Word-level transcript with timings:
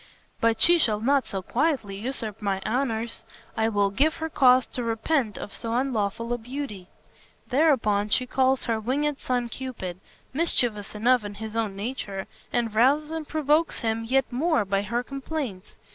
But 0.39 0.59
she 0.59 0.79
shall 0.79 0.99
not 0.99 1.27
so 1.27 1.43
quietly 1.43 1.95
usurp 1.97 2.41
my 2.41 2.59
honors. 2.65 3.23
I 3.55 3.69
will 3.69 3.91
give 3.91 4.15
her 4.15 4.29
cause 4.31 4.65
to 4.69 4.81
repent 4.83 5.37
of 5.37 5.53
so 5.53 5.75
unlawful 5.75 6.33
a 6.33 6.39
beauty." 6.39 6.87
Thereupon 7.49 8.09
she 8.09 8.25
calls 8.25 8.63
her 8.63 8.79
winged 8.79 9.19
son 9.19 9.47
Cupid, 9.47 9.99
mischievous 10.33 10.95
enough 10.95 11.23
in 11.23 11.35
his 11.35 11.55
own 11.55 11.75
nature, 11.75 12.25
and 12.51 12.73
rouses 12.73 13.11
and 13.11 13.27
provokes 13.27 13.81
him 13.81 14.03
yet 14.03 14.25
more 14.31 14.65
by 14.65 14.81
her 14.81 15.03
complaints. 15.03 15.75